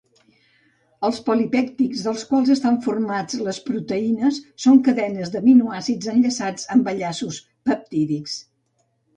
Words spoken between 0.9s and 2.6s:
Els polipèptids dels quals